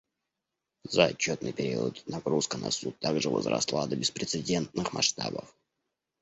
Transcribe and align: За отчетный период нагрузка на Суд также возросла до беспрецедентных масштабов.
За 0.83 1.05
отчетный 1.11 1.53
период 1.53 2.01
нагрузка 2.07 2.57
на 2.57 2.71
Суд 2.71 2.97
также 2.97 3.29
возросла 3.29 3.85
до 3.85 3.95
беспрецедентных 3.95 4.93
масштабов. 4.93 5.53